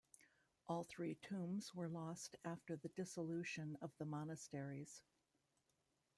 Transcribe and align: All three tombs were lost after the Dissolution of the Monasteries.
All 0.67 0.83
three 0.83 1.13
tombs 1.13 1.75
were 1.75 1.87
lost 1.87 2.35
after 2.43 2.75
the 2.75 2.89
Dissolution 2.89 3.77
of 3.83 3.95
the 3.99 4.05
Monasteries. 4.05 5.03